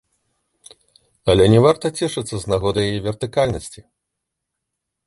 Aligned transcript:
Але 1.33 1.43
не 1.55 1.59
варта 1.65 1.91
цешыцца 2.01 2.35
з 2.45 2.53
нагоды 2.55 2.79
яе 2.89 2.99
вертыкальнасці. 3.11 3.81